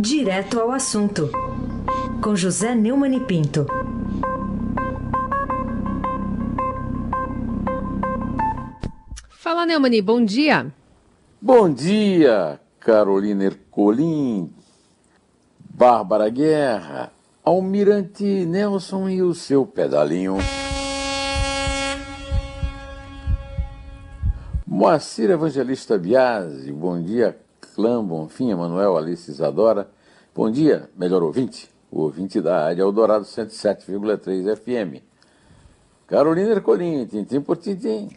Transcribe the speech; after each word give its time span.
Direto 0.00 0.60
ao 0.60 0.70
assunto, 0.70 1.28
com 2.22 2.36
José 2.36 2.72
Neumann 2.72 3.16
e 3.16 3.20
Pinto. 3.20 3.66
Fala, 9.28 9.66
Neumani, 9.66 10.00
bom 10.00 10.24
dia. 10.24 10.72
Bom 11.42 11.68
dia, 11.68 12.60
Carolina 12.78 13.46
Ercolim, 13.46 14.52
Bárbara 15.58 16.28
Guerra, 16.28 17.10
Almirante 17.44 18.46
Nelson 18.46 19.08
e 19.08 19.20
o 19.20 19.34
seu 19.34 19.66
pedalinho. 19.66 20.36
Moacir 24.64 25.28
Evangelista 25.28 25.98
Biasi, 25.98 26.70
bom 26.72 27.02
dia, 27.02 27.36
Clã 27.78 28.04
Bonfim, 28.04 28.50
Emanuel 28.50 28.96
Alice 28.96 29.30
Isadora. 29.30 29.88
Bom 30.38 30.52
dia, 30.52 30.88
melhor 30.96 31.20
ouvinte, 31.24 31.68
o 31.90 32.02
ouvinte 32.02 32.40
da 32.40 32.66
área 32.66 32.82
Eldorado 32.82 33.24
107,3 33.24 34.54
FM. 34.54 35.02
Carolina 36.06 36.52
Ercolim, 36.52 37.04
tintim 37.06 37.40
por 37.40 37.56
tintim. 37.56 38.10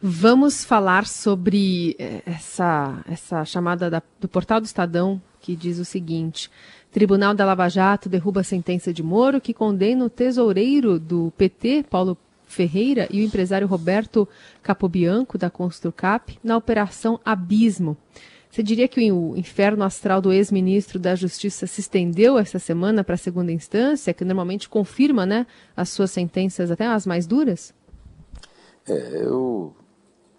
Vamos 0.00 0.64
falar 0.64 1.08
sobre 1.08 1.96
eh, 1.98 2.22
essa, 2.24 3.02
essa 3.04 3.44
chamada 3.44 3.90
da, 3.90 4.00
do 4.20 4.28
portal 4.28 4.60
do 4.60 4.64
Estadão, 4.64 5.20
que 5.40 5.56
diz 5.56 5.80
o 5.80 5.84
seguinte: 5.84 6.48
Tribunal 6.92 7.34
da 7.34 7.44
Lava 7.44 7.68
Jato 7.68 8.08
derruba 8.08 8.42
a 8.42 8.44
sentença 8.44 8.92
de 8.92 9.02
Moro 9.02 9.40
que 9.40 9.52
condena 9.52 10.04
o 10.04 10.08
tesoureiro 10.08 11.00
do 11.00 11.32
PT, 11.36 11.84
Paulo 11.90 12.16
Ferreira, 12.46 13.08
e 13.10 13.22
o 13.22 13.24
empresário 13.24 13.66
Roberto 13.66 14.28
Capobianco, 14.62 15.36
da 15.36 15.50
Construcap, 15.50 16.38
na 16.44 16.56
Operação 16.56 17.18
Abismo. 17.24 17.96
Você 18.50 18.64
diria 18.64 18.88
que 18.88 19.12
o 19.12 19.36
inferno 19.36 19.84
astral 19.84 20.20
do 20.20 20.32
ex-ministro 20.32 20.98
da 20.98 21.14
Justiça 21.14 21.68
se 21.68 21.80
estendeu 21.80 22.36
essa 22.36 22.58
semana 22.58 23.04
para 23.04 23.14
a 23.14 23.18
segunda 23.18 23.52
instância, 23.52 24.12
que 24.12 24.24
normalmente 24.24 24.68
confirma 24.68 25.24
né, 25.24 25.46
as 25.76 25.90
suas 25.90 26.10
sentenças, 26.10 26.68
até 26.68 26.86
as 26.86 27.06
mais 27.06 27.28
duras? 27.28 27.72
É, 28.88 29.22
eu 29.22 29.72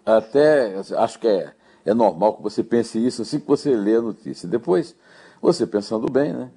até 0.04 0.74
acho 0.98 1.18
que 1.18 1.26
é, 1.26 1.52
é 1.86 1.94
normal 1.94 2.34
que 2.34 2.42
você 2.42 2.62
pense 2.62 3.04
isso 3.04 3.22
assim 3.22 3.40
que 3.40 3.48
você 3.48 3.74
lê 3.74 3.96
a 3.96 4.02
notícia. 4.02 4.46
Depois, 4.46 4.94
você 5.40 5.66
pensando 5.66 6.10
bem, 6.10 6.34
né? 6.34 6.50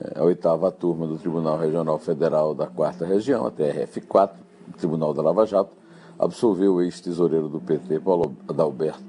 É, 0.00 0.18
a 0.18 0.24
oitava 0.24 0.72
turma 0.72 1.06
do 1.06 1.18
Tribunal 1.18 1.56
Regional 1.56 1.98
Federal 2.00 2.52
da 2.52 2.66
Quarta 2.66 3.06
Região, 3.06 3.46
a 3.46 3.52
TRF4, 3.52 4.30
Tribunal 4.76 5.14
da 5.14 5.22
Lava 5.22 5.46
Jato, 5.46 5.70
absolveu 6.18 6.74
o 6.74 6.82
ex-tesoureiro 6.82 7.48
do 7.48 7.60
PT, 7.60 8.00
Paulo 8.00 8.36
Adalberto 8.48 9.04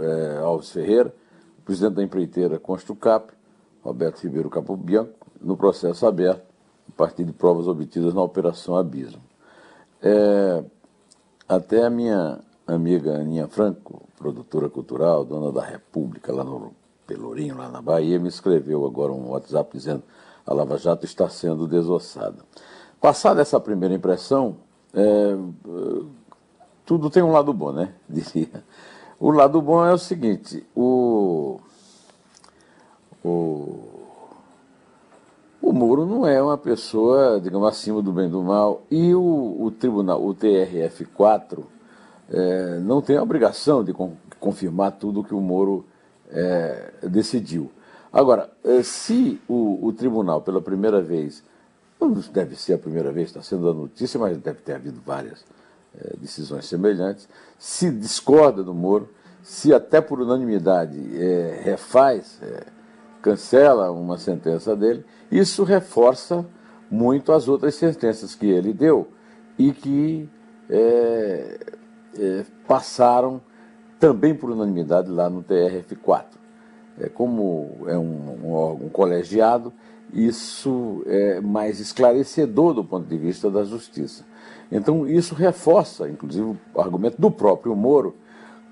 é, 0.00 0.38
Alves 0.38 0.70
Ferreira, 0.70 1.14
presidente 1.66 1.94
da 1.94 2.02
empreiteira 2.02 2.58
Construcap, 2.60 3.32
Roberto 3.82 4.22
Ribeiro 4.22 4.48
Capobianco, 4.48 5.26
no 5.40 5.56
processo 5.56 6.06
aberto, 6.06 6.44
a 6.88 6.92
partir 6.96 7.24
de 7.24 7.32
provas 7.32 7.66
obtidas 7.66 8.14
na 8.14 8.22
Operação 8.22 8.76
Abismo. 8.76 9.20
É, 10.00 10.64
até 11.48 11.84
a 11.84 11.90
minha 11.90 12.38
amiga 12.66 13.16
Aninha 13.16 13.48
Franco, 13.48 14.08
produtora 14.16 14.70
cultural, 14.70 15.24
dona 15.24 15.50
da 15.50 15.62
República, 15.62 16.32
lá 16.32 16.44
no 16.44 16.72
Pelourinho, 17.06 17.56
lá 17.56 17.68
na 17.68 17.82
Bahia, 17.82 18.18
me 18.18 18.28
escreveu 18.28 18.86
agora 18.86 19.12
um 19.12 19.30
WhatsApp 19.30 19.76
dizendo 19.76 20.04
a 20.46 20.54
Lava 20.54 20.78
Jato 20.78 21.04
está 21.04 21.28
sendo 21.28 21.66
desossada. 21.66 22.44
Passada 23.00 23.42
essa 23.42 23.58
primeira 23.58 23.94
impressão, 23.94 24.56
é, 24.94 25.36
tudo 26.84 27.10
tem 27.10 27.22
um 27.22 27.32
lado 27.32 27.52
bom, 27.52 27.72
né? 27.72 27.92
Diria. 28.08 28.64
O 29.18 29.30
lado 29.30 29.62
bom 29.62 29.82
é 29.82 29.94
o 29.94 29.98
seguinte, 29.98 30.62
o, 30.76 31.58
o, 33.24 33.80
o 35.62 35.72
Moro 35.72 36.04
não 36.04 36.26
é 36.26 36.42
uma 36.42 36.58
pessoa, 36.58 37.40
digamos, 37.40 37.66
acima 37.66 38.02
do 38.02 38.12
bem 38.12 38.26
e 38.26 38.28
do 38.28 38.42
mal, 38.42 38.82
e 38.90 39.14
o, 39.14 39.56
o 39.58 39.70
tribunal, 39.70 40.22
o 40.22 40.34
TRF4, 40.34 41.64
é, 42.28 42.78
não 42.80 43.00
tem 43.00 43.16
a 43.16 43.22
obrigação 43.22 43.82
de 43.82 43.94
confirmar 44.38 44.92
tudo 44.92 45.24
que 45.24 45.34
o 45.34 45.40
Moro 45.40 45.86
é, 46.28 46.92
decidiu. 47.04 47.70
Agora, 48.12 48.50
é, 48.62 48.82
se 48.82 49.40
o, 49.48 49.78
o, 49.86 49.94
tribunal, 49.94 50.42
pela 50.42 50.60
primeira 50.60 51.00
vez, 51.00 51.42
não 51.98 52.12
deve 52.12 52.54
ser 52.54 52.74
a 52.74 52.78
primeira 52.78 53.10
vez, 53.10 53.28
está 53.28 53.40
sendo 53.40 53.70
a 53.70 53.72
notícia, 53.72 54.20
mas 54.20 54.36
deve 54.36 54.60
ter 54.60 54.74
havido 54.74 55.00
várias 55.06 55.42
decisões 56.18 56.66
semelhantes, 56.66 57.28
se 57.58 57.90
discorda 57.90 58.62
do 58.62 58.74
Moro, 58.74 59.08
se 59.42 59.72
até 59.72 60.00
por 60.00 60.20
unanimidade 60.20 60.98
é, 61.16 61.60
refaz, 61.62 62.38
é, 62.42 62.64
cancela 63.22 63.90
uma 63.90 64.18
sentença 64.18 64.74
dele, 64.74 65.04
isso 65.30 65.64
reforça 65.64 66.44
muito 66.90 67.32
as 67.32 67.48
outras 67.48 67.74
sentenças 67.74 68.34
que 68.34 68.46
ele 68.46 68.72
deu 68.72 69.08
e 69.58 69.72
que 69.72 70.28
é, 70.68 71.58
passaram 72.66 73.40
também 73.98 74.34
por 74.34 74.50
unanimidade 74.50 75.10
lá 75.10 75.30
no 75.30 75.42
TRF4. 75.42 76.24
É, 76.98 77.08
como 77.08 77.84
é 77.86 77.96
um, 77.96 78.46
um 78.46 78.52
órgão 78.52 78.88
colegiado, 78.88 79.72
isso 80.12 81.02
é 81.06 81.40
mais 81.40 81.80
esclarecedor 81.80 82.74
do 82.74 82.84
ponto 82.84 83.06
de 83.06 83.18
vista 83.18 83.50
da 83.50 83.64
justiça. 83.64 84.24
Então, 84.70 85.06
isso 85.06 85.34
reforça, 85.34 86.08
inclusive, 86.08 86.56
o 86.74 86.80
argumento 86.80 87.20
do 87.20 87.30
próprio 87.30 87.74
Moro, 87.76 88.16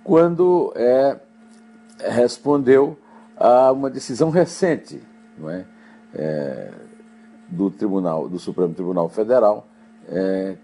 quando 0.02 0.72
é, 0.76 1.18
respondeu 1.98 2.98
a 3.36 3.72
uma 3.72 3.90
decisão 3.90 4.30
recente 4.30 5.00
não 5.38 5.50
é, 5.50 5.64
é 6.14 6.70
do 7.48 7.70
Tribunal, 7.70 8.28
do 8.28 8.38
Supremo 8.38 8.74
Tribunal 8.74 9.08
Federal, 9.08 9.66
é, 10.08 10.56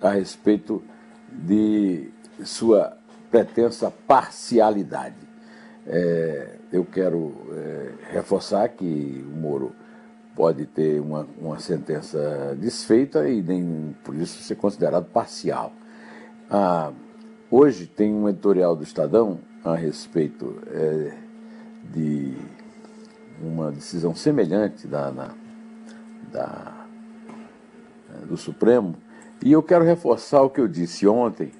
a 0.00 0.10
respeito 0.10 0.82
de 1.30 2.10
sua 2.44 2.96
pretensa 3.30 3.92
parcialidade. 4.06 5.16
É, 5.86 6.56
eu 6.72 6.84
quero 6.84 7.34
é, 7.52 7.90
reforçar 8.12 8.68
que 8.68 9.24
o 9.26 9.36
Moro 9.36 9.72
pode 10.34 10.66
ter 10.66 11.00
uma, 11.00 11.26
uma 11.40 11.58
sentença 11.58 12.56
desfeita 12.58 13.28
e 13.28 13.42
nem 13.42 13.94
por 14.04 14.14
isso 14.14 14.42
ser 14.42 14.56
considerado 14.56 15.04
parcial. 15.06 15.72
Ah, 16.50 16.92
hoje 17.50 17.86
tem 17.86 18.12
um 18.12 18.28
editorial 18.28 18.74
do 18.74 18.82
Estadão 18.82 19.38
a 19.64 19.74
respeito 19.74 20.60
é, 20.66 21.16
de 21.92 22.34
uma 23.40 23.70
decisão 23.70 24.14
semelhante 24.14 24.86
da, 24.86 25.10
na, 25.10 25.34
da, 26.30 26.86
do 28.28 28.36
Supremo 28.36 28.96
e 29.42 29.52
eu 29.52 29.62
quero 29.62 29.84
reforçar 29.84 30.42
o 30.42 30.50
que 30.50 30.60
eu 30.60 30.66
disse 30.66 31.06
ontem. 31.06 31.52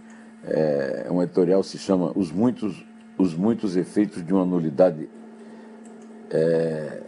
É, 0.42 1.06
um 1.10 1.22
editorial 1.22 1.62
se 1.62 1.78
chama 1.78 2.12
Os 2.14 2.30
Muitos, 2.30 2.84
os 3.18 3.34
muitos 3.34 3.76
Efeitos 3.76 4.24
de 4.24 4.32
uma 4.32 4.44
Nulidade, 4.44 5.08
é, 6.30 7.02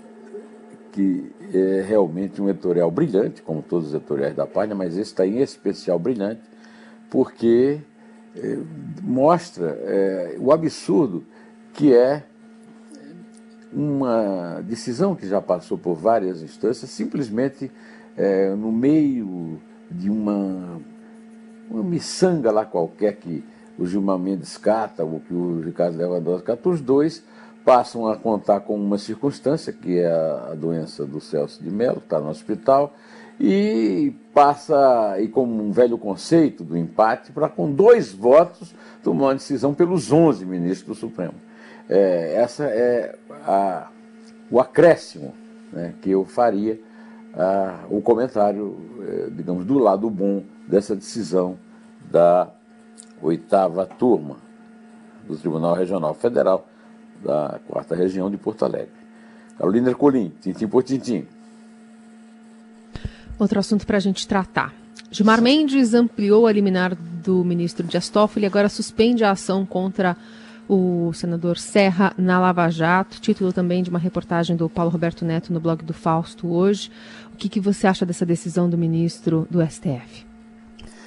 que 0.96 1.30
é 1.52 1.84
realmente 1.86 2.40
um 2.40 2.48
editorial 2.48 2.90
brilhante, 2.90 3.42
como 3.42 3.60
todos 3.60 3.88
os 3.88 3.94
editoriais 3.94 4.34
da 4.34 4.46
página, 4.46 4.74
mas 4.74 4.92
esse 4.94 5.10
está 5.10 5.26
em 5.26 5.42
especial 5.42 5.98
brilhante, 5.98 6.40
porque 7.10 7.80
é, 8.34 8.58
mostra 9.02 9.78
é, 9.82 10.36
o 10.40 10.50
absurdo 10.50 11.22
que 11.74 11.94
é 11.94 12.24
uma 13.70 14.62
decisão 14.62 15.14
que 15.14 15.28
já 15.28 15.38
passou 15.42 15.76
por 15.76 15.96
várias 15.96 16.40
instâncias, 16.40 16.88
simplesmente 16.88 17.70
é, 18.16 18.54
no 18.54 18.72
meio 18.72 19.60
de 19.90 20.08
uma, 20.08 20.80
uma 21.70 21.82
miçanga 21.82 22.50
lá 22.50 22.64
qualquer 22.64 23.16
que 23.16 23.44
o 23.78 23.84
Gilmar 23.86 24.18
Mendes 24.18 24.56
cata, 24.56 25.04
ou 25.04 25.20
que 25.20 25.34
o 25.34 25.60
Ricardo 25.60 25.98
Lewandowski 25.98 26.46
cata, 26.46 26.70
os 26.70 26.80
dois 26.80 27.22
passam 27.66 28.06
a 28.06 28.16
contar 28.16 28.60
com 28.60 28.76
uma 28.76 28.96
circunstância, 28.96 29.72
que 29.72 29.98
é 29.98 30.06
a, 30.06 30.50
a 30.52 30.54
doença 30.54 31.04
do 31.04 31.20
Celso 31.20 31.60
de 31.60 31.68
Mello, 31.68 31.96
que 31.96 32.06
está 32.06 32.20
no 32.20 32.28
hospital, 32.28 32.94
e 33.40 34.14
passa, 34.32 35.20
e 35.20 35.26
como 35.26 35.64
um 35.64 35.72
velho 35.72 35.98
conceito 35.98 36.62
do 36.62 36.78
empate, 36.78 37.32
para 37.32 37.48
com 37.48 37.68
dois 37.68 38.12
votos 38.12 38.72
tomar 39.02 39.24
uma 39.24 39.34
decisão 39.34 39.74
pelos 39.74 40.12
11 40.12 40.46
ministros 40.46 40.96
do 40.96 41.00
Supremo. 41.08 41.34
É, 41.88 42.34
essa 42.36 42.66
é 42.66 43.18
a, 43.44 43.88
o 44.48 44.60
acréscimo 44.60 45.34
né, 45.72 45.92
que 46.00 46.12
eu 46.12 46.24
faria 46.24 46.80
ah, 47.34 47.80
o 47.90 48.00
comentário, 48.00 48.76
eh, 49.02 49.28
digamos, 49.32 49.66
do 49.66 49.78
lado 49.78 50.08
bom 50.08 50.42
dessa 50.66 50.94
decisão 50.94 51.58
da 52.10 52.48
oitava 53.20 53.84
turma 53.84 54.36
do 55.26 55.36
Tribunal 55.36 55.74
Regional 55.74 56.14
Federal 56.14 56.66
da 57.26 57.58
quarta 57.66 57.94
região 57.94 58.30
de 58.30 58.36
Porto 58.36 58.64
Alegre. 58.64 58.88
Carolina 59.58 59.88
Ercolim, 59.88 60.32
tintim 60.40 60.68
por 60.68 60.82
tintim. 60.82 61.26
Outro 63.38 63.58
assunto 63.58 63.86
para 63.86 63.96
a 63.96 64.00
gente 64.00 64.26
tratar. 64.26 64.72
Gilmar 65.10 65.42
Mendes 65.42 65.94
ampliou 65.94 66.46
a 66.46 66.52
liminar 66.52 66.94
do 66.94 67.44
ministro 67.44 67.86
Dias 67.86 68.08
Toffoli 68.08 68.44
e 68.44 68.46
agora 68.46 68.68
suspende 68.68 69.24
a 69.24 69.30
ação 69.30 69.64
contra 69.66 70.16
o 70.68 71.12
senador 71.12 71.58
Serra 71.58 72.12
na 72.18 72.40
Lava 72.40 72.68
Jato, 72.68 73.20
título 73.20 73.52
também 73.52 73.82
de 73.82 73.90
uma 73.90 73.98
reportagem 73.98 74.56
do 74.56 74.68
Paulo 74.68 74.90
Roberto 74.90 75.24
Neto 75.24 75.52
no 75.52 75.60
blog 75.60 75.84
do 75.84 75.94
Fausto 75.94 76.48
hoje. 76.48 76.90
O 77.32 77.36
que, 77.36 77.48
que 77.48 77.60
você 77.60 77.86
acha 77.86 78.04
dessa 78.04 78.26
decisão 78.26 78.68
do 78.68 78.76
ministro 78.76 79.46
do 79.50 79.64
STF? 79.64 80.26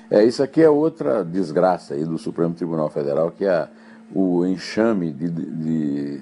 É, 0.10 0.24
isso 0.24 0.42
aqui 0.42 0.62
é 0.62 0.70
outra 0.70 1.24
desgraça 1.24 1.94
aí 1.94 2.04
do 2.04 2.18
Supremo 2.18 2.54
Tribunal 2.54 2.90
Federal, 2.90 3.32
que 3.32 3.46
é 3.46 3.68
o 4.14 4.46
enxame 4.46 5.12
de, 5.12 5.30
de 5.30 6.22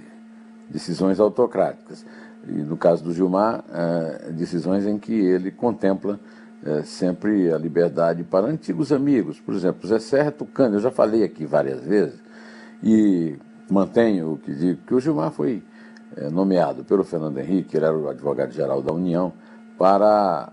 decisões 0.70 1.20
autocráticas. 1.20 2.06
E 2.48 2.52
no 2.52 2.78
caso 2.78 3.04
do 3.04 3.14
Gilmar, 3.14 3.64
é, 3.72 4.32
decisões 4.32 4.86
em 4.86 4.98
que 4.98 5.14
ele 5.14 5.52
contempla 5.52 6.20
é, 6.64 6.82
sempre 6.84 7.52
a 7.52 7.58
liberdade 7.58 8.24
para 8.24 8.48
antigos 8.48 8.92
amigos. 8.92 9.40
Por 9.40 9.54
exemplo, 9.54 9.88
Zé 9.88 10.00
Serra 10.00 10.32
Tucano, 10.32 10.76
eu 10.76 10.80
já 10.80 10.92
falei 10.92 11.24
aqui 11.24 11.46
várias 11.46 11.82
vezes, 11.82 12.20
e 12.82 13.38
mantenho 13.70 14.34
o 14.34 14.38
que 14.38 14.54
digo, 14.54 14.82
que 14.88 14.94
o 14.94 15.00
Gilmar 15.00 15.32
foi 15.32 15.62
é, 16.16 16.30
nomeado 16.30 16.84
pelo 16.84 17.04
Fernando 17.04 17.38
Henrique, 17.38 17.76
ele 17.76 17.86
era 17.86 17.98
o 17.98 18.10
advogado-geral 18.10 18.82
da 18.82 18.94
União, 18.94 19.34
para 19.78 20.52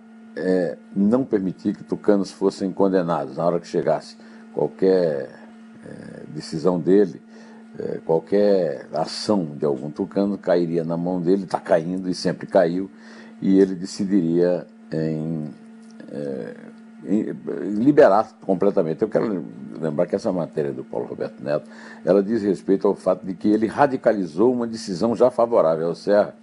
não 0.96 1.24
permitir 1.24 1.76
que 1.76 1.84
tucanos 1.84 2.32
fossem 2.32 2.72
condenados 2.72 3.36
na 3.36 3.46
hora 3.46 3.60
que 3.60 3.68
chegasse 3.68 4.16
qualquer 4.52 5.30
decisão 6.34 6.80
dele, 6.80 7.22
é, 7.78 7.98
qualquer 8.04 8.86
ação 8.92 9.56
de 9.56 9.64
algum 9.64 9.90
tucano 9.90 10.38
cairia 10.38 10.84
na 10.84 10.96
mão 10.96 11.20
dele, 11.20 11.44
está 11.44 11.58
caindo 11.58 12.08
e 12.08 12.14
sempre 12.14 12.46
caiu, 12.46 12.90
e 13.40 13.58
ele 13.58 13.74
decidiria 13.74 14.66
em 14.92 15.50
é, 16.12 16.54
liberar 17.62 18.32
completamente. 18.40 19.02
Eu 19.02 19.08
quero 19.08 19.44
lembrar 19.80 20.06
que 20.06 20.14
essa 20.14 20.32
matéria 20.32 20.72
do 20.72 20.84
Paulo 20.84 21.06
Roberto 21.06 21.42
Neto, 21.42 21.68
ela 22.04 22.22
diz 22.22 22.42
respeito 22.42 22.88
ao 22.88 22.94
fato 22.94 23.26
de 23.26 23.34
que 23.34 23.48
ele 23.48 23.66
radicalizou 23.66 24.52
uma 24.52 24.66
decisão 24.66 25.14
já 25.14 25.30
favorável 25.30 25.88
ao 25.88 25.94
Serra 25.94 26.34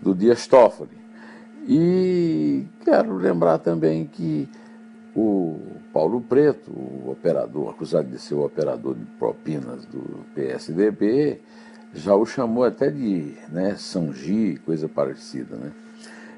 do 0.00 0.14
Dias 0.14 0.46
Toffoli. 0.46 1.04
E 1.66 2.66
quero 2.84 3.16
lembrar 3.16 3.58
também 3.58 4.06
que 4.06 4.48
o 5.14 5.58
Paulo 5.92 6.20
Preto, 6.20 6.70
o 6.70 7.10
operador, 7.10 7.70
acusado 7.70 8.08
de 8.08 8.18
ser 8.18 8.34
o 8.34 8.44
operador 8.44 8.94
de 8.94 9.04
propinas 9.18 9.84
do 9.86 10.24
PSDB, 10.34 11.40
já 11.94 12.14
o 12.14 12.26
chamou 12.26 12.64
até 12.64 12.90
de 12.90 13.34
né, 13.48 13.76
São 13.76 14.12
Gi, 14.12 14.60
coisa 14.64 14.88
parecida, 14.88 15.56
né? 15.56 15.72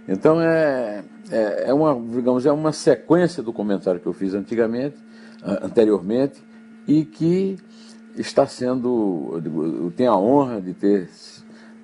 Então 0.09 0.41
é, 0.41 1.03
é, 1.31 1.65
é, 1.69 1.75
uma, 1.75 1.95
digamos, 2.15 2.47
é 2.47 2.53
uma 2.53 2.73
sequência 2.73 3.43
do 3.43 3.53
comentário 3.53 3.99
que 3.99 4.07
eu 4.07 4.13
fiz 4.13 4.35
antigamente, 4.35 4.97
anteriormente, 5.43 6.43
e 6.87 7.05
que 7.05 7.57
está 8.17 8.47
sendo, 8.47 9.41
eu, 9.45 9.93
tenho 9.97 10.13
a 10.13 10.19
honra 10.19 10.61
de 10.61 10.73
ter 10.73 11.09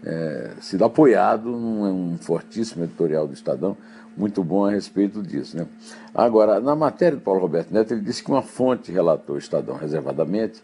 é, 0.05 0.53
sido 0.61 0.85
apoiado 0.85 1.51
num 1.51 2.13
um 2.13 2.19
fortíssimo 2.19 2.85
editorial 2.85 3.27
do 3.27 3.35
Estadão, 3.35 3.77
muito 4.17 4.43
bom 4.45 4.67
a 4.67 4.71
respeito 4.71 5.23
disso. 5.23 5.57
Né? 5.57 5.67
Agora, 6.15 6.61
na 6.61 6.77
matéria 6.77 7.17
do 7.17 7.23
Paulo 7.23 7.41
Roberto 7.41 7.73
Neto, 7.73 7.93
ele 7.93 8.01
disse 8.01 8.23
que 8.23 8.31
uma 8.31 8.43
fonte 8.43 8.93
relatou 8.93 9.35
ao 9.35 9.39
Estadão 9.39 9.77
reservadamente 9.77 10.63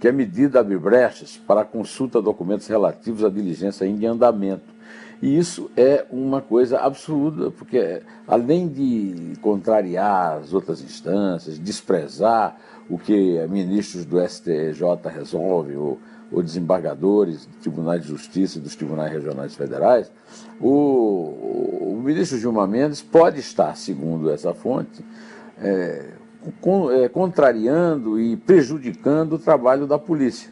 que 0.00 0.08
a 0.08 0.12
medida 0.12 0.60
abre 0.60 0.78
brechas 0.78 1.36
para 1.36 1.60
a 1.60 1.64
consulta 1.64 2.18
de 2.18 2.24
documentos 2.24 2.66
relativos 2.66 3.22
à 3.22 3.28
diligência 3.28 3.84
em 3.84 4.06
andamento 4.06 4.79
e 5.22 5.36
isso 5.36 5.70
é 5.76 6.06
uma 6.10 6.40
coisa 6.40 6.78
absurda, 6.78 7.50
porque 7.50 8.02
além 8.26 8.68
de 8.68 9.34
contrariar 9.42 10.38
as 10.38 10.54
outras 10.54 10.80
instâncias, 10.82 11.58
desprezar 11.58 12.56
o 12.88 12.98
que 12.98 13.46
ministros 13.48 14.06
do 14.06 14.18
STJ 14.26 14.82
resolvem, 15.12 15.76
ou, 15.76 15.98
ou 16.32 16.42
desembargadores 16.42 17.46
de 17.46 17.56
tribunais 17.58 18.02
de 18.02 18.08
justiça 18.08 18.58
e 18.58 18.62
dos 18.62 18.74
tribunais 18.74 19.12
regionais 19.12 19.54
federais, 19.54 20.10
o, 20.58 21.92
o 21.92 22.02
ministro 22.02 22.38
Gilmar 22.38 22.66
Mendes 22.66 23.02
pode 23.02 23.40
estar, 23.40 23.76
segundo 23.76 24.30
essa 24.30 24.54
fonte, 24.54 25.04
é, 25.60 26.12
com, 26.62 26.90
é, 26.90 27.10
contrariando 27.10 28.18
e 28.18 28.38
prejudicando 28.38 29.34
o 29.34 29.38
trabalho 29.38 29.86
da 29.86 29.98
polícia, 29.98 30.50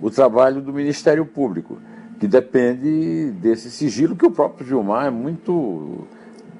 o 0.00 0.10
trabalho 0.10 0.60
do 0.60 0.72
Ministério 0.72 1.24
Público 1.24 1.78
que 2.20 2.28
depende 2.28 3.30
desse 3.40 3.70
sigilo 3.70 4.14
que 4.14 4.26
o 4.26 4.30
próprio 4.30 4.66
Gilmar 4.66 5.06
é 5.06 5.10
muito 5.10 6.06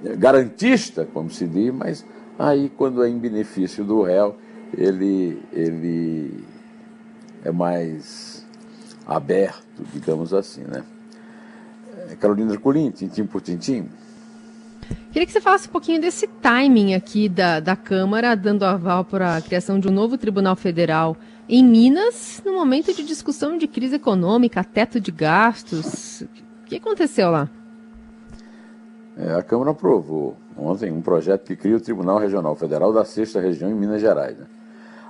é, 0.03 0.17
garantista, 0.17 1.07
como 1.13 1.29
se 1.29 1.47
diz, 1.47 1.71
mas 1.73 2.07
aí 2.39 2.73
quando 2.75 3.05
é 3.05 3.11
em 3.11 3.19
benefício 3.19 3.85
do 3.85 4.03
réu, 4.03 4.37
ele, 4.75 5.43
ele 5.53 6.43
é 7.45 7.53
mais 7.53 8.47
aberto, 9.07 9.85
digamos 9.93 10.33
assim, 10.33 10.63
né? 10.63 10.83
É, 12.09 12.17
Carolina 12.17 12.55
Ercolim, 12.55 12.91
tintim 12.91 13.27
por 13.27 13.43
tintim. 13.43 13.87
Queria 15.13 15.27
que 15.27 15.33
você 15.33 15.43
falasse 15.43 15.69
um 15.69 15.73
pouquinho 15.73 16.01
desse 16.01 16.27
timing 16.27 16.95
aqui 16.95 17.29
da, 17.29 17.61
da 17.61 17.77
Câmara, 17.77 18.35
dando 18.35 18.65
aval 18.65 19.05
para 19.05 19.37
a 19.37 19.43
criação 19.43 19.79
de 19.79 19.89
um 19.89 19.93
novo 19.93 20.17
Tribunal 20.17 20.57
Federal 20.57 21.17
em 21.53 21.65
Minas, 21.65 22.41
no 22.47 22.53
momento 22.53 22.95
de 22.95 23.03
discussão 23.03 23.59
de 23.59 23.67
crise 23.67 23.97
econômica, 23.97 24.63
teto 24.63 25.01
de 25.01 25.11
gastos. 25.11 26.21
O 26.23 26.67
que 26.67 26.77
aconteceu 26.77 27.29
lá? 27.29 27.51
É, 29.17 29.35
a 29.35 29.43
Câmara 29.43 29.73
aprovou 29.73 30.37
ontem 30.57 30.93
um 30.93 31.03
projeto 31.03 31.45
que 31.45 31.57
cria 31.57 31.77
o 31.77 31.81
Tribunal 31.81 32.19
Regional 32.19 32.55
Federal 32.55 32.93
da 32.93 33.05
Sexta 33.05 33.41
Região 33.41 33.69
em 33.69 33.75
Minas 33.75 34.01
Gerais. 34.01 34.39
Né? 34.39 34.47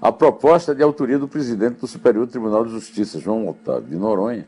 A 0.00 0.10
proposta 0.10 0.72
é 0.72 0.74
de 0.74 0.82
autoria 0.82 1.18
do 1.18 1.28
presidente 1.28 1.78
do 1.78 1.86
Superior 1.86 2.26
Tribunal 2.26 2.64
de 2.64 2.70
Justiça, 2.70 3.20
João 3.20 3.46
Otávio 3.46 3.90
de 3.90 3.96
Noronha, 3.96 4.46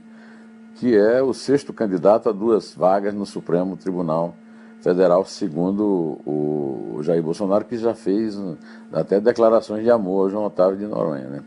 que 0.76 0.96
é 0.96 1.22
o 1.22 1.34
sexto 1.34 1.74
candidato 1.74 2.30
a 2.30 2.32
duas 2.32 2.74
vagas 2.74 3.12
no 3.12 3.26
Supremo 3.26 3.76
Tribunal 3.76 4.34
Federal, 4.80 5.26
segundo 5.26 6.18
o 6.24 7.00
Jair 7.02 7.22
Bolsonaro, 7.22 7.66
que 7.66 7.76
já 7.76 7.94
fez 7.94 8.40
até 8.90 9.20
declarações 9.20 9.84
de 9.84 9.90
amor 9.90 10.22
ao 10.22 10.30
João 10.30 10.44
Otávio 10.46 10.78
de 10.78 10.86
Noronha. 10.86 11.28
Né? 11.28 11.42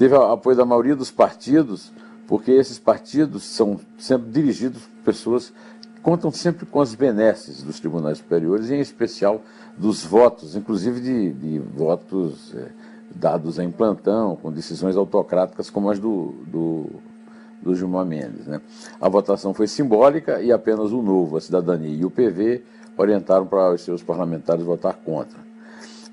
Teve 0.00 0.16
apoio 0.16 0.56
da 0.56 0.64
maioria 0.64 0.96
dos 0.96 1.10
partidos, 1.10 1.92
porque 2.26 2.52
esses 2.52 2.78
partidos 2.78 3.42
são 3.42 3.78
sempre 3.98 4.30
dirigidos 4.30 4.80
por 4.80 5.04
pessoas 5.04 5.52
que 5.94 6.00
contam 6.00 6.30
sempre 6.30 6.64
com 6.64 6.80
as 6.80 6.94
benesses 6.94 7.62
dos 7.62 7.78
tribunais 7.78 8.16
superiores, 8.16 8.70
e 8.70 8.76
em 8.76 8.80
especial 8.80 9.42
dos 9.76 10.02
votos, 10.02 10.56
inclusive 10.56 11.02
de, 11.02 11.32
de 11.34 11.58
votos 11.58 12.54
é, 12.54 12.68
dados 13.14 13.58
em 13.58 13.70
plantão, 13.70 14.36
com 14.36 14.50
decisões 14.50 14.96
autocráticas 14.96 15.68
como 15.68 15.90
as 15.90 15.98
do, 15.98 16.34
do, 16.46 16.86
do 17.60 17.74
Gilmar 17.74 18.06
Mendes. 18.06 18.46
Né? 18.46 18.58
A 18.98 19.06
votação 19.06 19.52
foi 19.52 19.66
simbólica 19.66 20.40
e 20.40 20.50
apenas 20.50 20.92
o 20.92 21.02
Novo, 21.02 21.36
a 21.36 21.42
Cidadania 21.42 21.94
e 21.94 22.06
o 22.06 22.10
PV 22.10 22.64
orientaram 22.96 23.44
para 23.44 23.74
os 23.74 23.82
seus 23.82 24.02
parlamentares 24.02 24.64
votar 24.64 24.94
contra. 24.94 25.49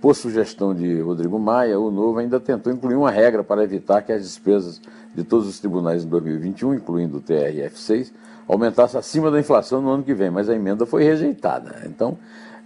Por 0.01 0.15
sugestão 0.15 0.75
de 0.75 1.01
Rodrigo 1.01 1.39
Maia, 1.39 1.79
o 1.79 1.89
Novo 1.89 2.19
ainda 2.19 2.39
tentou 2.39 2.71
incluir 2.71 2.95
uma 2.95 3.09
regra 3.09 3.43
para 3.43 3.63
evitar 3.63 4.01
que 4.03 4.11
as 4.11 4.21
despesas 4.21 4.79
de 5.15 5.23
todos 5.23 5.47
os 5.47 5.59
tribunais 5.59 6.03
em 6.03 6.07
2021, 6.07 6.75
incluindo 6.75 7.17
o 7.17 7.21
TRF6, 7.21 8.11
aumentassem 8.47 8.99
acima 8.99 9.31
da 9.31 9.39
inflação 9.39 9.81
no 9.81 9.89
ano 9.89 10.03
que 10.03 10.13
vem, 10.13 10.29
mas 10.29 10.49
a 10.49 10.55
emenda 10.55 10.85
foi 10.85 11.03
rejeitada. 11.03 11.81
Então, 11.85 12.17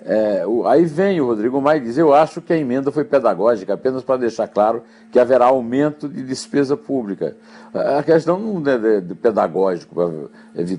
é, 0.03 0.45
o, 0.47 0.65
aí 0.67 0.83
vem 0.85 1.21
o 1.21 1.27
Rodrigo 1.27 1.61
Maia 1.61 1.77
e 1.77 1.81
diz: 1.81 1.97
Eu 1.97 2.13
acho 2.13 2.41
que 2.41 2.51
a 2.51 2.57
emenda 2.57 2.91
foi 2.91 3.03
pedagógica, 3.03 3.73
apenas 3.73 4.03
para 4.03 4.17
deixar 4.17 4.47
claro 4.47 4.83
que 5.11 5.19
haverá 5.19 5.45
aumento 5.45 6.09
de 6.09 6.23
despesa 6.23 6.75
pública. 6.75 7.35
A 7.73 8.01
questão 8.01 8.39
não 8.39 8.71
é 8.71 8.77
de, 8.77 9.01
de 9.01 9.15
pedagógico, 9.15 9.95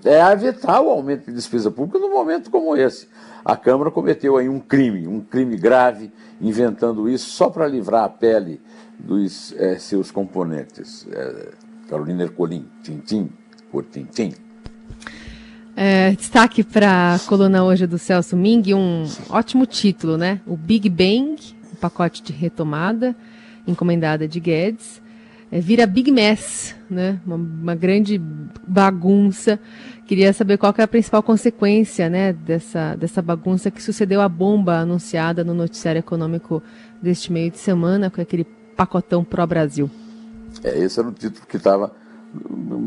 é 0.05 0.33
evitar 0.33 0.81
o 0.81 0.91
aumento 0.91 1.27
de 1.27 1.33
despesa 1.33 1.71
pública 1.71 1.99
num 1.99 2.11
momento 2.11 2.51
como 2.51 2.77
esse. 2.77 3.09
A 3.45 3.57
Câmara 3.57 3.91
cometeu 3.91 4.37
aí 4.37 4.49
um 4.49 4.59
crime, 4.59 5.07
um 5.07 5.21
crime 5.21 5.57
grave, 5.57 6.13
inventando 6.41 7.09
isso 7.09 7.31
só 7.31 7.49
para 7.49 7.67
livrar 7.67 8.05
a 8.05 8.09
pele 8.09 8.61
dos 8.99 9.55
é, 9.57 9.79
seus 9.79 10.11
componentes. 10.11 11.07
É, 11.11 11.49
Carolina 11.89 12.25
Ercolim, 12.25 12.69
tintim 12.83 13.31
por 13.71 13.85
tintim. 13.85 14.35
É, 15.75 16.13
destaque 16.13 16.63
para 16.63 17.15
a 17.15 17.19
coluna 17.19 17.65
hoje 17.65 17.87
do 17.87 17.99
Celso 17.99 18.37
Ming, 18.37 18.75
um 18.75 19.07
ótimo 19.31 19.65
título, 19.65 20.19
né? 20.19 20.41
O 20.47 20.57
Big 20.57 20.89
Bang, 20.89 21.37
um 21.73 21.77
pacote 21.81 22.23
de 22.23 22.33
retomada, 22.33 23.17
encomendada 23.67 24.29
de 24.29 24.39
Guedes, 24.39 25.01
é, 25.51 25.61
vira 25.61 25.87
Big 25.87 26.11
Mess, 26.11 26.77
né? 26.91 27.19
Uma, 27.25 27.37
uma, 27.37 27.75
grande 27.75 28.21
bagunça. 28.67 29.59
Queria 30.07 30.33
saber 30.35 30.59
qual 30.59 30.75
é 30.77 30.83
a 30.83 30.89
principal 30.89 31.23
consequência, 31.23 32.11
né, 32.11 32.33
dessa, 32.35 32.95
dessa 32.97 33.23
bagunça 33.23 33.71
que 33.71 33.83
sucedeu 33.83 34.21
à 34.21 34.29
bomba 34.29 34.79
anunciada 34.79 35.43
no 35.43 35.55
noticiário 35.55 36.01
econômico 36.01 36.63
deste 37.01 37.33
meio 37.33 37.51
de 37.51 37.59
semana, 37.59 38.11
com 38.11 38.21
aquele 38.21 38.45
pacotão 38.77 39.25
pró-Brasil. 39.25 39.91
É, 40.63 40.79
esse 40.79 41.01
era 41.01 41.09
o 41.09 41.13
título 41.13 41.47
que 41.47 41.57
estava 41.57 41.93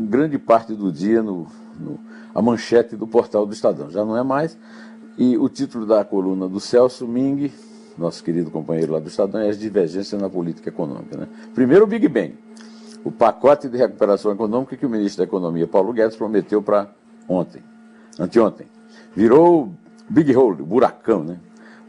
grande 0.08 0.38
parte 0.38 0.74
do 0.74 0.92
dia 0.92 1.22
no, 1.22 1.46
no, 1.78 1.98
a 2.34 2.42
manchete 2.42 2.96
do 2.96 3.06
portal 3.06 3.46
do 3.46 3.52
Estadão. 3.52 3.90
Já 3.90 4.04
não 4.04 4.16
é 4.16 4.22
mais. 4.22 4.58
E 5.18 5.36
o 5.36 5.48
título 5.48 5.86
da 5.86 6.04
coluna 6.04 6.48
do 6.48 6.60
Celso 6.60 7.06
Ming, 7.06 7.52
nosso 7.96 8.22
querido 8.22 8.50
companheiro 8.50 8.92
lá 8.92 8.98
do 8.98 9.08
Estadão, 9.08 9.40
é 9.40 9.48
As 9.48 9.58
Divergências 9.58 10.20
na 10.20 10.28
Política 10.28 10.68
Econômica. 10.68 11.16
Né? 11.16 11.28
Primeiro, 11.54 11.84
o 11.84 11.86
Big 11.86 12.06
Bang. 12.08 12.34
o 13.02 13.10
pacote 13.10 13.68
de 13.68 13.78
recuperação 13.78 14.32
econômica 14.32 14.76
que 14.76 14.84
o 14.84 14.90
ministro 14.90 15.18
da 15.18 15.24
Economia, 15.24 15.66
Paulo 15.66 15.92
Guedes, 15.92 16.16
prometeu 16.16 16.60
para 16.60 16.90
ontem, 17.28 17.62
anteontem. 18.18 18.66
Virou 19.14 19.72
big 20.08 20.34
hole, 20.36 20.62
buracão, 20.62 21.22
né? 21.22 21.38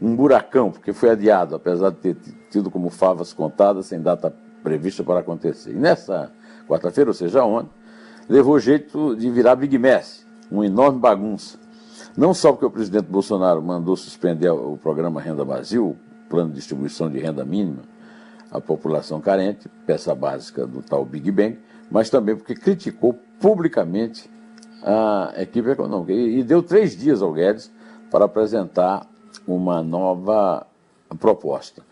Um 0.00 0.14
buracão, 0.14 0.70
porque 0.70 0.92
foi 0.92 1.10
adiado, 1.10 1.56
apesar 1.56 1.90
de 1.90 1.96
ter 1.96 2.16
tido 2.50 2.70
como 2.70 2.88
favas 2.88 3.32
contadas, 3.32 3.86
sem 3.86 4.00
data 4.00 4.34
prevista 4.62 5.02
para 5.02 5.20
acontecer. 5.20 5.72
E 5.72 5.74
nessa 5.74 6.30
quarta-feira, 6.68 7.10
ou 7.10 7.14
seja, 7.14 7.44
ontem, 7.44 7.70
levou 8.28 8.58
jeito 8.58 9.16
de 9.16 9.30
virar 9.30 9.56
Big 9.56 9.78
Mess, 9.78 10.26
uma 10.50 10.66
enorme 10.66 10.98
bagunça. 10.98 11.58
Não 12.16 12.34
só 12.34 12.52
porque 12.52 12.66
o 12.66 12.70
presidente 12.70 13.06
Bolsonaro 13.06 13.62
mandou 13.62 13.96
suspender 13.96 14.50
o 14.50 14.76
programa 14.76 15.20
Renda 15.20 15.44
Brasil, 15.44 15.96
plano 16.28 16.50
de 16.50 16.56
distribuição 16.56 17.10
de 17.10 17.18
renda 17.18 17.44
mínima 17.44 17.82
à 18.50 18.60
população 18.60 19.20
carente, 19.20 19.68
peça 19.86 20.14
básica 20.14 20.66
do 20.66 20.82
tal 20.82 21.04
Big 21.04 21.30
Bang, 21.30 21.58
mas 21.90 22.10
também 22.10 22.36
porque 22.36 22.54
criticou 22.54 23.18
publicamente 23.40 24.28
a 24.82 25.32
equipe 25.36 25.70
econômica. 25.70 26.12
E, 26.12 26.40
e 26.40 26.42
deu 26.42 26.62
três 26.62 26.96
dias 26.96 27.22
ao 27.22 27.32
Guedes 27.32 27.70
para 28.10 28.24
apresentar 28.24 29.06
uma 29.46 29.82
nova 29.82 30.66
proposta. 31.18 31.82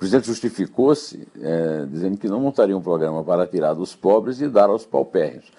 Presidente 0.00 0.28
justificou-se 0.28 1.28
é, 1.38 1.84
dizendo 1.84 2.16
que 2.16 2.26
não 2.26 2.40
montaria 2.40 2.74
um 2.74 2.80
programa 2.80 3.22
para 3.22 3.46
tirar 3.46 3.74
dos 3.74 3.94
pobres 3.94 4.40
e 4.40 4.48
dar 4.48 4.70
aos 4.70 4.86
paupérrimos. 4.86 5.52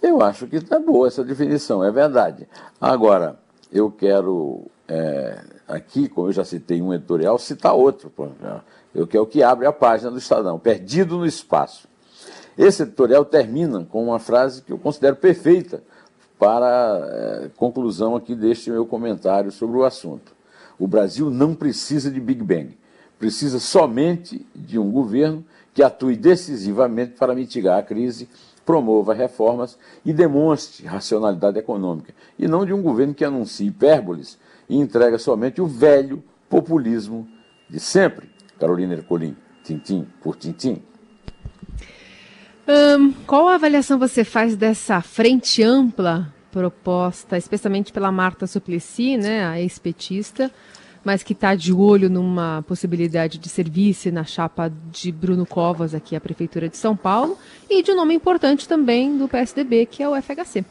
Eu 0.00 0.22
acho 0.22 0.46
que 0.46 0.56
está 0.56 0.78
boa 0.78 1.08
essa 1.08 1.24
definição, 1.24 1.82
é 1.82 1.90
verdade. 1.90 2.46
Agora, 2.80 3.36
eu 3.72 3.90
quero 3.90 4.62
é, 4.86 5.40
aqui, 5.66 6.08
como 6.08 6.28
eu 6.28 6.32
já 6.32 6.44
citei 6.44 6.80
um 6.80 6.94
editorial, 6.94 7.36
citar 7.36 7.74
outro. 7.74 8.12
Eu 8.94 9.08
quero 9.08 9.26
que 9.26 9.42
abre 9.42 9.66
a 9.66 9.72
página 9.72 10.08
do 10.08 10.18
Estadão, 10.18 10.56
Perdido 10.56 11.18
no 11.18 11.26
Espaço. 11.26 11.88
Esse 12.56 12.84
editorial 12.84 13.24
termina 13.24 13.84
com 13.90 14.04
uma 14.04 14.20
frase 14.20 14.62
que 14.62 14.72
eu 14.72 14.78
considero 14.78 15.16
perfeita 15.16 15.82
para 16.38 17.08
é, 17.10 17.50
conclusão 17.56 18.14
aqui 18.14 18.36
deste 18.36 18.70
meu 18.70 18.86
comentário 18.86 19.50
sobre 19.50 19.76
o 19.76 19.82
assunto. 19.82 20.32
O 20.78 20.86
Brasil 20.86 21.28
não 21.28 21.56
precisa 21.56 22.08
de 22.08 22.20
Big 22.20 22.40
Bang, 22.44 22.78
precisa 23.20 23.60
somente 23.60 24.44
de 24.56 24.78
um 24.78 24.90
governo 24.90 25.44
que 25.74 25.82
atue 25.82 26.16
decisivamente 26.16 27.12
para 27.12 27.34
mitigar 27.34 27.78
a 27.78 27.82
crise, 27.82 28.26
promova 28.64 29.12
reformas 29.12 29.78
e 30.04 30.12
demonstre 30.12 30.86
racionalidade 30.86 31.58
econômica, 31.58 32.14
e 32.38 32.48
não 32.48 32.64
de 32.64 32.72
um 32.72 32.82
governo 32.82 33.14
que 33.14 33.24
anuncie 33.24 33.68
hipérboles 33.68 34.38
e 34.68 34.76
entrega 34.76 35.18
somente 35.18 35.60
o 35.60 35.66
velho 35.66 36.24
populismo 36.48 37.28
de 37.68 37.78
sempre. 37.78 38.30
Carolina 38.58 38.94
Ercolim, 38.94 39.36
tintim 39.62 40.06
por 40.22 40.36
tintim. 40.36 40.82
Um, 42.66 43.12
qual 43.26 43.48
avaliação 43.48 43.98
você 43.98 44.24
faz 44.24 44.56
dessa 44.56 45.00
frente 45.02 45.62
ampla 45.62 46.32
proposta, 46.50 47.36
especialmente 47.36 47.92
pela 47.92 48.10
Marta 48.10 48.46
Suplicy, 48.46 49.16
né, 49.16 49.44
a 49.44 49.60
ex-petista, 49.60 50.50
mas 51.04 51.22
que 51.22 51.32
está 51.32 51.54
de 51.54 51.72
olho 51.72 52.10
numa 52.10 52.62
possibilidade 52.66 53.38
de 53.38 53.48
serviço 53.48 54.10
na 54.10 54.24
chapa 54.24 54.70
de 54.90 55.10
Bruno 55.10 55.46
Covas 55.46 55.94
aqui 55.94 56.14
à 56.14 56.20
Prefeitura 56.20 56.68
de 56.68 56.76
São 56.76 56.96
Paulo 56.96 57.38
e 57.68 57.82
de 57.82 57.92
um 57.92 57.96
nome 57.96 58.14
importante 58.14 58.68
também 58.68 59.16
do 59.16 59.28
PSDB, 59.28 59.86
que 59.86 60.02
é 60.02 60.08
o 60.08 60.20
FHC. 60.20 60.64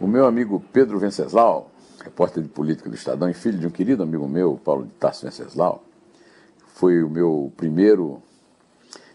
O 0.00 0.06
meu 0.06 0.26
amigo 0.26 0.64
Pedro 0.72 0.98
Venceslau, 0.98 1.70
repórter 2.02 2.42
de 2.42 2.48
política 2.48 2.88
do 2.88 2.94
Estadão 2.94 3.28
e 3.28 3.34
filho 3.34 3.58
de 3.58 3.66
um 3.66 3.70
querido 3.70 4.02
amigo 4.02 4.26
meu, 4.26 4.58
Paulo 4.64 4.84
de 4.84 4.92
Tarso 4.92 5.26
Venceslau, 5.26 5.84
foi 6.74 7.02
o 7.02 7.10
meu 7.10 7.52
primeiro 7.56 8.22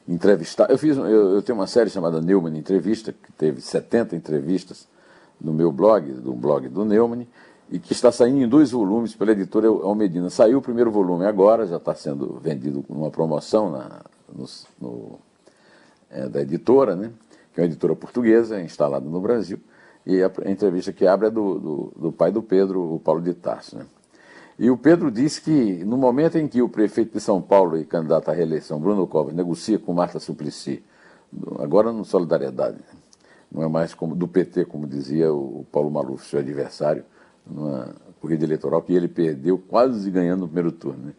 entrevistado. 0.07 0.71
Eu, 0.71 0.77
fiz, 0.77 0.95
eu, 0.95 1.05
eu 1.05 1.41
tenho 1.41 1.57
uma 1.57 1.67
série 1.67 1.89
chamada 1.89 2.21
Neumann 2.21 2.55
Entrevista, 2.55 3.11
que 3.11 3.31
teve 3.31 3.61
70 3.61 4.15
entrevistas 4.15 4.87
no 5.41 5.51
meu 5.51 5.71
blog, 5.71 6.11
do 6.13 6.33
blog 6.33 6.69
do 6.69 6.85
Neumann, 6.85 7.27
e 7.69 7.79
que 7.79 7.93
está 7.93 8.11
saindo 8.11 8.43
em 8.43 8.47
dois 8.47 8.71
volumes 8.71 9.15
pela 9.15 9.31
editora 9.31 9.67
Almedina. 9.67 10.29
Saiu 10.29 10.59
o 10.59 10.61
primeiro 10.61 10.91
volume 10.91 11.25
agora, 11.25 11.65
já 11.65 11.77
está 11.77 11.95
sendo 11.95 12.39
vendido 12.39 12.85
numa 12.87 13.09
promoção 13.09 13.71
na, 13.71 14.01
no, 14.33 14.45
no, 14.79 15.19
é, 16.09 16.27
da 16.29 16.41
editora, 16.41 16.95
né? 16.95 17.11
que 17.53 17.59
é 17.59 17.63
uma 17.63 17.67
editora 17.67 17.95
portuguesa, 17.95 18.61
instalada 18.61 19.09
no 19.09 19.19
Brasil, 19.19 19.59
e 20.05 20.21
a, 20.21 20.31
entrevista 20.45 20.93
que 20.93 21.07
abre 21.07 21.27
é 21.27 21.31
do, 21.31 21.59
do, 21.59 21.93
do, 21.95 22.11
pai 22.11 22.31
do 22.31 22.43
Pedro, 22.43 22.95
o 22.95 22.99
Paulo 22.99 23.21
de 23.21 23.33
Tarso. 23.33 23.77
Né? 23.77 23.85
E 24.59 24.69
o 24.69 24.77
Pedro 24.77 25.09
disse 25.09 25.41
que, 25.41 25.83
no 25.83 25.97
momento 25.97 26.37
em 26.37 26.47
que 26.47 26.61
o 26.61 26.69
prefeito 26.69 27.13
de 27.13 27.19
São 27.19 27.41
Paulo 27.41 27.77
e 27.77 27.85
candidato 27.85 28.29
à 28.29 28.33
reeleição, 28.33 28.79
Bruno 28.79 29.07
Covas, 29.07 29.33
negocia 29.33 29.79
com 29.79 29.93
Marta 29.93 30.19
Suplicy, 30.19 30.83
agora 31.59 31.91
no 31.91 32.05
Solidariedade, 32.05 32.77
né? 32.77 32.99
não 33.51 33.63
é 33.63 33.67
mais 33.67 33.93
como 33.93 34.15
do 34.15 34.27
PT, 34.27 34.65
como 34.65 34.85
dizia 34.85 35.33
o 35.33 35.65
Paulo 35.71 35.89
Maluf, 35.89 36.27
seu 36.27 36.39
adversário, 36.39 37.03
numa 37.45 37.95
corrida 38.19 38.45
eleitoral 38.45 38.81
que 38.81 38.93
ele 38.93 39.07
perdeu, 39.07 39.57
quase 39.57 40.09
ganhando 40.09 40.41
no 40.41 40.47
primeiro 40.47 40.71
turno. 40.71 41.05
Né? 41.05 41.13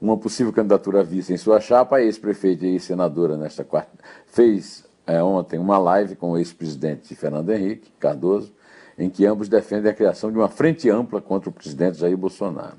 Uma 0.00 0.16
possível 0.16 0.52
candidatura 0.52 1.00
a 1.00 1.02
vice 1.02 1.32
em 1.32 1.36
sua 1.36 1.60
chapa, 1.60 1.96
a 1.96 2.02
ex-prefeita 2.02 2.66
e 2.66 2.72
ex-senadora 2.72 3.36
nesta 3.36 3.64
quarta 3.64 3.92
fez 4.26 4.84
é, 5.06 5.22
ontem 5.22 5.58
uma 5.58 5.78
live 5.78 6.16
com 6.16 6.32
o 6.32 6.38
ex-presidente 6.38 7.14
Fernando 7.14 7.50
Henrique 7.50 7.92
Cardoso, 7.98 8.52
em 8.98 9.08
que 9.08 9.24
ambos 9.26 9.48
defendem 9.48 9.90
a 9.90 9.94
criação 9.94 10.30
de 10.32 10.38
uma 10.38 10.48
frente 10.48 10.88
ampla 10.90 11.20
contra 11.20 11.48
o 11.50 11.52
presidente 11.52 11.98
Jair 11.98 12.16
Bolsonaro. 12.16 12.76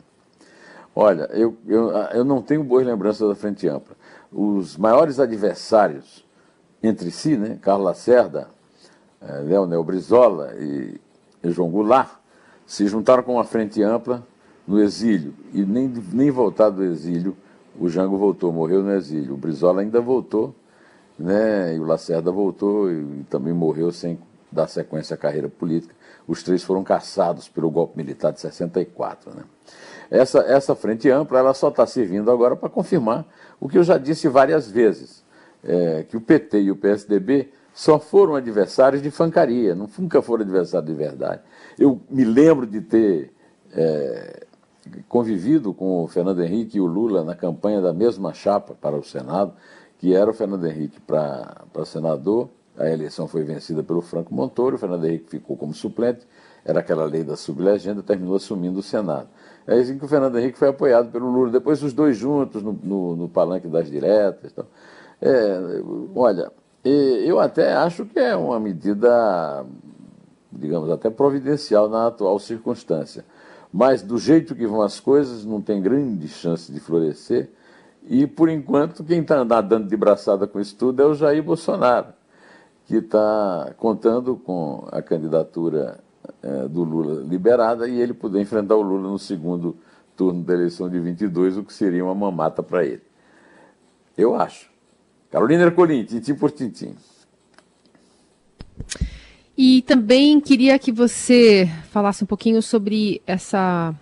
Olha, 0.95 1.29
eu, 1.31 1.55
eu, 1.67 1.91
eu 1.91 2.25
não 2.25 2.41
tenho 2.41 2.63
boas 2.63 2.85
lembranças 2.85 3.27
da 3.27 3.35
frente 3.35 3.67
ampla. 3.67 3.95
Os 4.31 4.75
maiores 4.75 5.19
adversários 5.19 6.25
entre 6.81 7.11
si, 7.11 7.37
né, 7.37 7.57
Carlos 7.61 7.85
Lacerda, 7.85 8.49
é, 9.21 9.39
Leonel 9.39 9.83
Brizola 9.83 10.53
e, 10.55 10.99
e 11.43 11.51
João 11.51 11.69
Goulart, 11.69 12.09
se 12.67 12.85
juntaram 12.85 13.23
com 13.23 13.33
uma 13.33 13.43
frente 13.43 13.81
ampla 13.81 14.27
no 14.67 14.79
exílio 14.79 15.33
e 15.53 15.65
nem, 15.65 15.91
nem 16.11 16.29
voltar 16.29 16.69
do 16.69 16.83
exílio 16.83 17.35
o 17.79 17.89
Jango 17.89 18.17
voltou, 18.17 18.51
morreu 18.51 18.81
no 18.81 18.91
exílio. 18.91 19.35
O 19.35 19.37
Brizola 19.37 19.81
ainda 19.81 20.01
voltou, 20.01 20.53
né? 21.17 21.75
E 21.75 21.79
o 21.79 21.83
Lacerda 21.83 22.31
voltou 22.31 22.91
e 22.91 23.23
também 23.29 23.53
morreu 23.53 23.91
sem 23.91 24.19
dar 24.51 24.67
sequência 24.67 25.13
à 25.13 25.17
carreira 25.17 25.47
política. 25.47 25.93
Os 26.27 26.43
três 26.43 26.63
foram 26.63 26.83
caçados 26.83 27.47
pelo 27.47 27.69
golpe 27.69 27.95
militar 27.97 28.33
de 28.33 28.41
64, 28.41 29.33
né? 29.33 29.43
Essa, 30.09 30.39
essa 30.39 30.73
frente 30.73 31.09
ampla 31.09 31.39
ela 31.39 31.53
só 31.53 31.67
está 31.67 31.85
servindo 31.85 32.31
agora 32.31 32.55
para 32.55 32.69
confirmar 32.69 33.25
o 33.59 33.67
que 33.67 33.77
eu 33.77 33.83
já 33.83 33.97
disse 33.97 34.27
várias 34.29 34.71
vezes, 34.71 35.23
é, 35.63 36.05
que 36.07 36.15
o 36.15 36.21
PT 36.21 36.61
e 36.61 36.71
o 36.71 36.77
PSDB 36.77 37.51
só 37.73 37.99
foram 37.99 38.35
adversários 38.35 39.01
de 39.01 39.11
fancaria, 39.11 39.75
nunca 39.75 40.21
foram 40.21 40.43
adversários 40.43 40.89
de 40.89 40.95
verdade. 40.95 41.41
Eu 41.77 42.01
me 42.09 42.23
lembro 42.23 42.65
de 42.65 42.81
ter 42.81 43.31
é, 43.71 44.47
convivido 45.07 45.73
com 45.73 46.03
o 46.03 46.07
Fernando 46.07 46.43
Henrique 46.43 46.77
e 46.77 46.81
o 46.81 46.85
Lula 46.85 47.23
na 47.23 47.35
campanha 47.35 47.81
da 47.81 47.93
mesma 47.93 48.33
chapa 48.33 48.73
para 48.73 48.95
o 48.95 49.03
Senado, 49.03 49.53
que 49.99 50.13
era 50.13 50.29
o 50.29 50.33
Fernando 50.33 50.65
Henrique 50.65 50.99
para 51.01 51.85
senador. 51.85 52.49
A 52.77 52.89
eleição 52.89 53.27
foi 53.27 53.43
vencida 53.43 53.81
pelo 53.81 54.01
Franco 54.01 54.33
Montoro, 54.33 54.75
o 54.75 54.79
Fernando 54.79 55.05
Henrique 55.05 55.29
ficou 55.29 55.57
como 55.57 55.73
suplente, 55.73 56.27
era 56.63 56.79
aquela 56.79 57.05
lei 57.05 57.23
da 57.23 57.35
sublegenda, 57.35 58.03
terminou 58.03 58.35
assumindo 58.35 58.79
o 58.79 58.83
Senado. 58.83 59.27
É 59.65 59.75
assim 59.75 59.97
que 59.97 60.05
o 60.05 60.07
Fernando 60.07 60.37
Henrique 60.37 60.57
foi 60.57 60.67
apoiado 60.67 61.11
pelo 61.11 61.29
Lula, 61.29 61.51
depois 61.51 61.81
os 61.81 61.93
dois 61.93 62.15
juntos 62.17 62.61
no, 62.61 62.73
no, 62.73 63.15
no 63.15 63.29
palanque 63.29 63.67
das 63.67 63.89
diretas. 63.89 64.51
Então. 64.51 64.65
É, 65.19 65.59
olha, 66.15 66.51
eu 66.83 67.39
até 67.39 67.73
acho 67.73 68.05
que 68.05 68.19
é 68.19 68.35
uma 68.35 68.59
medida 68.59 69.65
digamos, 70.57 70.89
até 70.89 71.09
providencial 71.09 71.87
na 71.87 72.07
atual 72.07 72.39
circunstância. 72.39 73.23
Mas 73.71 74.01
do 74.01 74.17
jeito 74.17 74.55
que 74.55 74.65
vão 74.65 74.81
as 74.81 74.99
coisas, 74.99 75.45
não 75.45 75.61
tem 75.61 75.81
grande 75.81 76.27
chance 76.27 76.71
de 76.71 76.79
florescer. 76.79 77.49
E, 78.09 78.25
por 78.25 78.49
enquanto, 78.49 79.03
quem 79.03 79.21
está 79.21 79.43
nadando 79.43 79.87
de 79.87 79.97
braçada 79.97 80.47
com 80.47 80.59
isso 80.59 80.75
tudo 80.75 81.01
é 81.01 81.05
o 81.05 81.13
Jair 81.13 81.43
Bolsonaro, 81.43 82.07
que 82.85 82.95
está 82.95 83.73
contando 83.77 84.35
com 84.37 84.87
a 84.91 85.01
candidatura 85.01 85.99
é, 86.41 86.67
do 86.67 86.83
Lula 86.83 87.21
liberada 87.23 87.87
e 87.87 87.99
ele 87.99 88.13
poder 88.13 88.41
enfrentar 88.41 88.75
o 88.75 88.81
Lula 88.81 89.09
no 89.09 89.19
segundo 89.19 89.77
turno 90.15 90.43
da 90.43 90.53
eleição 90.53 90.89
de 90.89 90.99
22, 90.99 91.57
o 91.57 91.63
que 91.63 91.73
seria 91.73 92.03
uma 92.03 92.15
mamata 92.15 92.63
para 92.63 92.85
ele. 92.85 93.03
Eu 94.17 94.35
acho. 94.35 94.69
Carolina 95.29 95.63
Ercolim, 95.63 96.03
tintim 96.05 96.33
por 96.33 96.51
tintim. 96.51 96.95
E 99.57 99.81
também 99.81 100.39
queria 100.39 100.77
que 100.77 100.91
você 100.91 101.67
falasse 101.89 102.23
um 102.23 102.27
pouquinho 102.27 102.61
sobre 102.61 103.21
essa 103.25 103.95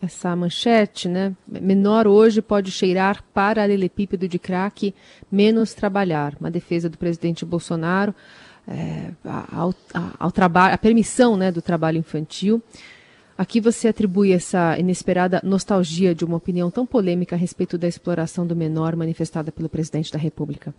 essa 0.00 0.34
manchete, 0.34 1.08
né? 1.08 1.32
Menor 1.46 2.08
hoje 2.08 2.42
pode 2.42 2.72
cheirar 2.72 3.22
para 3.32 3.62
alelepípedo 3.62 4.26
de 4.26 4.36
crack, 4.36 4.92
menos 5.30 5.74
trabalhar. 5.74 6.34
Uma 6.40 6.50
defesa 6.50 6.88
do 6.88 6.98
presidente 6.98 7.44
Bolsonaro 7.44 8.12
é, 8.66 9.10
ao, 9.52 9.72
ao 10.18 10.32
trabalho, 10.32 10.74
a 10.74 10.78
permissão, 10.78 11.36
né, 11.36 11.52
do 11.52 11.62
trabalho 11.62 11.98
infantil. 11.98 12.60
Aqui 13.38 13.60
você 13.60 13.86
atribui 13.86 14.32
essa 14.32 14.76
inesperada 14.76 15.40
nostalgia 15.44 16.14
de 16.14 16.24
uma 16.24 16.36
opinião 16.36 16.68
tão 16.68 16.84
polêmica 16.84 17.36
a 17.36 17.38
respeito 17.38 17.78
da 17.78 17.86
exploração 17.86 18.44
do 18.44 18.56
menor 18.56 18.96
manifestada 18.96 19.52
pelo 19.52 19.68
presidente 19.68 20.12
da 20.12 20.18
República. 20.18 20.74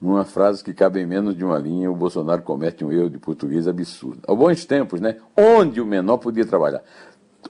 Uma 0.00 0.24
frase 0.24 0.62
que 0.62 0.72
cabe 0.72 1.00
em 1.00 1.06
menos 1.06 1.36
de 1.36 1.44
uma 1.44 1.58
linha, 1.58 1.90
o 1.90 1.96
Bolsonaro 1.96 2.42
comete 2.42 2.84
um 2.84 2.92
erro 2.92 3.10
de 3.10 3.18
português 3.18 3.66
absurdo. 3.66 4.20
Há 4.28 4.34
bons 4.34 4.64
tempos, 4.64 5.00
né? 5.00 5.16
Onde 5.36 5.80
o 5.80 5.86
menor 5.86 6.18
podia 6.18 6.46
trabalhar. 6.46 6.82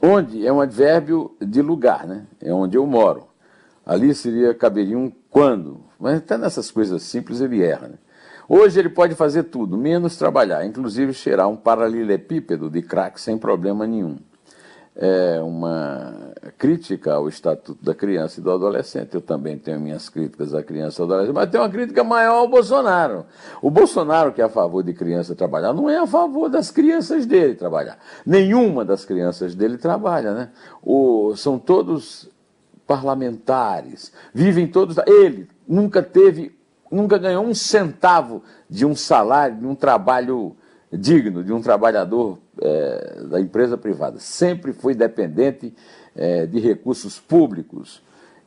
Onde 0.03 0.47
é 0.47 0.53
um 0.53 0.61
advérbio 0.61 1.37
de 1.41 1.61
lugar, 1.61 2.07
né? 2.07 2.27
É 2.41 2.53
onde 2.53 2.79
eu 2.79 2.87
moro. 2.87 3.29
Ali 3.85 4.15
seria, 4.15 4.55
caberia 4.55 4.97
um 4.97 5.13
quando. 5.29 5.85
Mas 6.01 6.19
até 6.19 6.39
nessas 6.39 6.71
coisas 6.71 7.03
simples 7.03 7.41
ele 7.41 7.63
erra, 7.63 7.89
né? 7.89 7.99
Hoje 8.49 8.79
ele 8.79 8.89
pode 8.89 9.15
fazer 9.15 9.45
tudo, 9.45 9.77
menos 9.77 10.17
trabalhar, 10.17 10.65
inclusive 10.65 11.13
cheirar 11.13 11.49
um 11.49 11.57
paralelepípedo 11.57 12.71
de 12.71 12.81
crack 12.81 13.21
sem 13.21 13.37
problema 13.37 13.87
nenhum 13.87 14.17
é 15.01 15.41
uma 15.41 16.33
crítica 16.59 17.15
ao 17.15 17.29
Estatuto 17.29 17.79
da 17.85 17.95
Criança 17.95 18.41
e 18.41 18.43
do 18.43 18.51
Adolescente. 18.51 19.15
Eu 19.15 19.21
também 19.21 19.57
tenho 19.57 19.79
minhas 19.79 20.09
críticas 20.09 20.53
à 20.53 20.61
criança 20.61 21.01
e 21.01 21.03
ao 21.03 21.07
adolescente, 21.07 21.35
mas 21.35 21.49
tem 21.49 21.61
uma 21.61 21.71
crítica 21.71 22.03
maior 22.03 22.39
ao 22.39 22.49
Bolsonaro. 22.49 23.25
O 23.63 23.71
Bolsonaro, 23.71 24.33
que 24.33 24.43
é 24.43 24.45
a 24.45 24.49
favor 24.49 24.83
de 24.83 24.93
criança 24.93 25.37
trabalhar, 25.37 25.73
não 25.73 25.89
é 25.89 25.99
a 25.99 26.07
favor 26.07 26.49
das 26.49 26.73
crianças 26.73 27.27
dele 27.27 27.55
trabalhar. 27.55 27.97
Nenhuma 28.27 28.85
das 28.85 29.05
crianças 29.05 29.55
dele 29.55 29.79
trabalha, 29.79 30.35
né? 30.35 30.51
O, 30.83 31.33
são 31.37 31.61
todos 31.61 32.29
parlamentares, 32.85 34.13
vivem 34.35 34.67
todos. 34.67 34.97
Ele 35.07 35.49
nunca 35.67 36.03
teve, 36.03 36.59
nunca 36.91 37.19
ganhou 37.19 37.45
um 37.45 37.55
centavo 37.55 38.43
de 38.69 38.85
um 38.85 38.97
salário, 38.97 39.59
de 39.59 39.67
um 39.67 39.77
trabalho 39.77 40.57
digno 40.93 41.45
de 41.45 41.53
um 41.53 41.61
trabalhador 41.61 42.39
é, 42.61 43.23
da 43.25 43.41
empresa 43.41 43.77
privada. 43.77 44.19
Sempre 44.19 44.73
foi 44.73 44.95
dependente 44.95 45.75
é, 46.15 46.47
de 46.47 46.59
recursos 46.59 47.19
públicos 47.19 48.03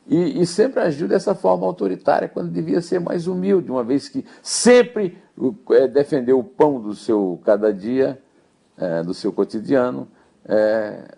e, 0.06 0.40
e, 0.40 0.46
sempre 0.46 0.80
agiu 0.80 1.06
dessa 1.06 1.34
forma 1.34 1.64
autoritária, 1.64 2.28
quando 2.28 2.50
devia 2.50 2.80
ser 2.80 2.98
mais 2.98 3.28
humilde, 3.28 3.70
uma 3.70 3.84
vez 3.84 4.08
que 4.08 4.24
sempre 4.42 5.16
é, 5.70 5.86
defendeu 5.86 6.38
o 6.40 6.44
pão 6.44 6.80
do 6.80 6.94
seu 6.94 7.40
cada 7.44 7.72
dia, 7.72 8.20
é, 8.76 9.02
do 9.02 9.14
seu 9.14 9.32
cotidiano, 9.32 10.08
é, 10.44 11.14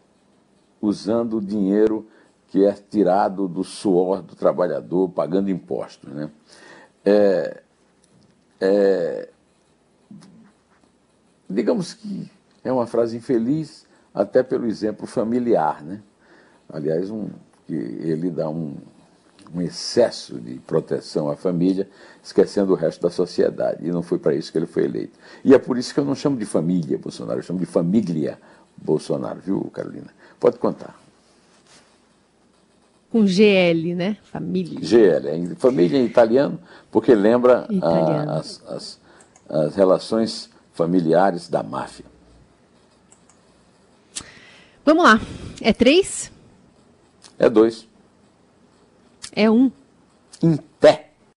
usando 0.83 1.39
o 1.39 1.41
dinheiro 1.41 2.07
que 2.49 2.65
é 2.65 2.73
tirado 2.73 3.49
do 3.49 3.65
suor 3.65 4.21
do 4.23 4.37
trabalhador, 4.37 5.09
pagando 5.09 5.51
impostos. 5.51 6.13
Né? 6.13 6.31
É, 7.05 7.63
Digamos 11.49 11.95
que 11.95 12.31
é 12.65 12.73
uma 12.73 12.87
frase 12.87 13.17
infeliz, 13.17 13.87
até 14.13 14.43
pelo 14.43 14.67
exemplo 14.67 15.07
familiar, 15.07 15.83
né? 15.83 16.01
Aliás, 16.69 17.11
um, 17.11 17.29
que 17.67 17.75
ele 17.75 18.31
dá 18.31 18.49
um, 18.49 18.75
um 19.55 19.61
excesso 19.61 20.41
de 20.41 20.55
proteção 20.61 21.29
à 21.29 21.37
família, 21.37 21.89
esquecendo 22.23 22.73
o 22.73 22.77
resto 22.77 23.03
da 23.03 23.11
sociedade. 23.11 23.87
E 23.87 23.91
não 23.91 24.03
foi 24.03 24.19
para 24.19 24.35
isso 24.35 24.51
que 24.51 24.59
ele 24.59 24.67
foi 24.67 24.85
eleito. 24.85 25.19
E 25.45 25.55
é 25.55 25.59
por 25.59 25.77
isso 25.77 25.93
que 25.93 26.01
eu 26.01 26.05
não 26.05 26.15
chamo 26.15 26.37
de 26.37 26.47
família 26.47 26.97
Bolsonaro, 26.97 27.39
eu 27.39 27.43
chamo 27.43 27.59
de 27.59 27.67
família 27.67 28.39
Bolsonaro, 28.77 29.41
viu, 29.41 29.71
Carolina? 29.73 30.09
Pode 30.41 30.59
contar. 30.59 30.99
Com 33.11 33.27
GL, 33.27 33.95
né? 33.95 34.17
Família. 34.25 34.81
GL, 34.83 35.29
é 35.29 35.55
família 35.55 35.99
em 35.99 36.05
italiano, 36.05 36.59
porque 36.91 37.15
lembra 37.15 37.67
italiano. 37.71 38.31
A, 38.33 38.39
as, 38.39 38.63
as, 38.67 39.01
as 39.49 39.77
relações 39.77 40.51
familiares 40.73 41.49
da 41.49 41.63
máfia. 41.63 42.05
Vamos 44.85 45.05
lá. 45.05 45.21
É 45.61 45.73
três? 45.73 46.31
É 47.39 47.49
dois. 47.49 47.89
É 49.35 49.51
um. 49.51 49.71
Em 50.43 50.57
pé. 50.81 51.04